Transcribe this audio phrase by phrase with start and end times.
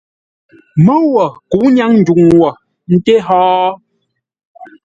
[0.85, 2.49] Môu wo kə̌u ńnyáŋ ndwuŋ wo
[2.95, 3.39] ńté hó.